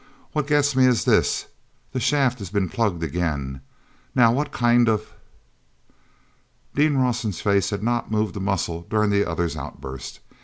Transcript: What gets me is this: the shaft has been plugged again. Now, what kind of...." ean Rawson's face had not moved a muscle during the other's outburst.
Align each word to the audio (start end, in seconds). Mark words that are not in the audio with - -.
What 0.31 0.47
gets 0.47 0.75
me 0.75 0.87
is 0.87 1.05
this: 1.05 1.45
the 1.91 1.99
shaft 1.99 2.39
has 2.39 2.49
been 2.49 2.69
plugged 2.69 3.03
again. 3.03 3.61
Now, 4.15 4.31
what 4.33 4.51
kind 4.51 4.89
of...." 4.89 5.13
ean 6.75 6.97
Rawson's 6.97 7.39
face 7.41 7.69
had 7.69 7.83
not 7.83 8.09
moved 8.09 8.35
a 8.35 8.39
muscle 8.39 8.81
during 8.89 9.11
the 9.11 9.29
other's 9.29 9.55
outburst. 9.55 10.19